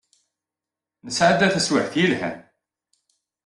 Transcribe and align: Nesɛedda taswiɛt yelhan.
Nesɛedda 1.05 1.47
taswiɛt 1.53 1.93
yelhan. 2.01 2.37